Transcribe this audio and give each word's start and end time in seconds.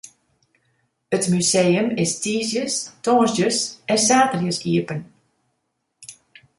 It 1.15 1.23
museum 1.33 1.87
is 2.05 2.15
tiisdeis, 2.23 2.75
tongersdeis 3.05 3.61
en 3.93 4.01
saterdeis 4.09 4.59
iepen. 4.73 4.99